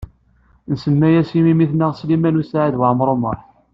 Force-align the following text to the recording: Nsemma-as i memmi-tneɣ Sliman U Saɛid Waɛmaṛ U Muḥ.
Nsemma-as 0.73 1.29
i 1.39 1.41
memmi-tneɣ 1.45 1.91
Sliman 1.95 2.39
U 2.41 2.43
Saɛid 2.49 2.75
Waɛmaṛ 2.79 3.09
U 3.15 3.17
Muḥ. 3.21 3.39